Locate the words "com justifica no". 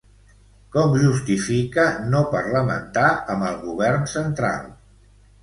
0.75-2.23